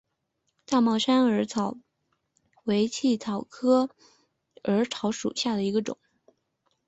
[0.65, 1.77] 大帽山耳草
[2.63, 3.91] 为茜草科
[4.63, 5.99] 耳草属下的一个种。